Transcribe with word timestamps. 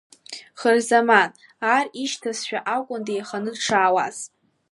Хырзаман, 0.59 1.29
ар 1.75 1.85
ишьҭазшәа 2.03 2.59
акәын 2.75 3.01
деиханы 3.07 3.51
дшаауаз. 3.55 4.17